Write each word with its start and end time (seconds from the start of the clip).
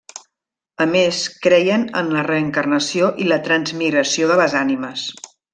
A 0.85 0.87
més, 0.93 1.19
creien 1.43 1.85
en 2.01 2.09
la 2.17 2.25
reencarnació 2.29 3.13
i 3.27 3.31
la 3.33 3.41
transmigració 3.51 4.31
de 4.33 4.43
les 4.45 4.61
ànimes. 4.67 5.09